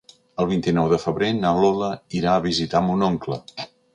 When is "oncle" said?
3.13-3.41